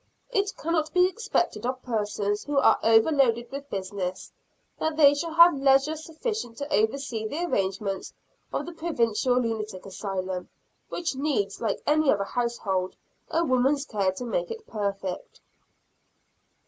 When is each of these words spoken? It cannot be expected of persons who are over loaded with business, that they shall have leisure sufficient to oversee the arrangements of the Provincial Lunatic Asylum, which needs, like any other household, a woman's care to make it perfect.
It 0.31 0.53
cannot 0.57 0.91
be 0.95 1.05
expected 1.07 1.63
of 1.63 1.83
persons 1.83 2.43
who 2.45 2.57
are 2.57 2.79
over 2.81 3.11
loaded 3.11 3.51
with 3.51 3.69
business, 3.69 4.31
that 4.79 4.97
they 4.97 5.13
shall 5.13 5.33
have 5.35 5.53
leisure 5.59 5.95
sufficient 5.95 6.57
to 6.57 6.73
oversee 6.73 7.27
the 7.27 7.45
arrangements 7.45 8.11
of 8.51 8.65
the 8.65 8.71
Provincial 8.71 9.39
Lunatic 9.39 9.85
Asylum, 9.85 10.49
which 10.89 11.13
needs, 11.15 11.61
like 11.61 11.83
any 11.85 12.11
other 12.11 12.23
household, 12.23 12.95
a 13.29 13.43
woman's 13.45 13.85
care 13.85 14.11
to 14.13 14.25
make 14.25 14.49
it 14.49 14.65
perfect. 14.65 15.39